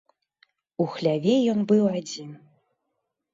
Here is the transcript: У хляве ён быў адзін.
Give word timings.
У 0.83 0.87
хляве 0.93 1.35
ён 1.53 1.59
быў 1.73 1.83
адзін. 2.01 2.31